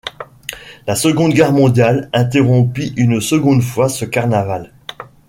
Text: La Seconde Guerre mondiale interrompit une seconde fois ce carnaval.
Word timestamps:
La 0.87 0.95
Seconde 0.95 1.35
Guerre 1.35 1.51
mondiale 1.53 2.09
interrompit 2.11 2.91
une 2.97 3.21
seconde 3.21 3.61
fois 3.61 3.87
ce 3.87 4.03
carnaval. 4.03 4.71